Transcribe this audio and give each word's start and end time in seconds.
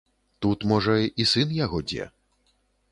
Тут, 0.45 0.65
можа, 0.71 0.95
і 1.21 1.29
сын 1.35 1.55
яго 1.65 1.85
дзе. 1.93 2.11